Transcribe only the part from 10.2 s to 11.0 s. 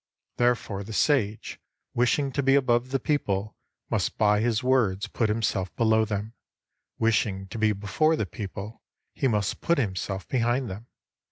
behind them.